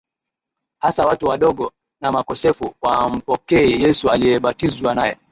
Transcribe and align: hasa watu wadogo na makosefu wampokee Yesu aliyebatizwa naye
hasa 0.81 1.05
watu 1.07 1.25
wadogo 1.25 1.71
na 2.01 2.11
makosefu 2.11 2.75
wampokee 2.81 3.79
Yesu 3.81 4.09
aliyebatizwa 4.09 4.95
naye 4.95 5.17